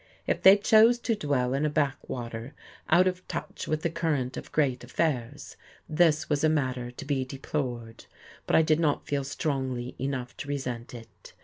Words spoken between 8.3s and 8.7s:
but I